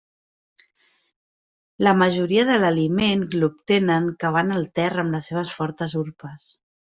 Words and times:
La 1.87 1.93
majoria 1.97 2.45
de 2.47 2.55
l'aliment 2.63 3.27
l'obtenen 3.41 4.09
cavant 4.25 4.55
el 4.57 4.67
terra 4.81 5.05
amb 5.07 5.17
les 5.19 5.29
seves 5.33 5.55
fortes 5.59 5.97
urpes. 6.05 6.49